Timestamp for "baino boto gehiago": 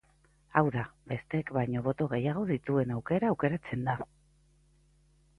1.57-2.45